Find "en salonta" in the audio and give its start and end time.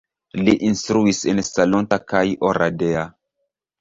1.33-1.99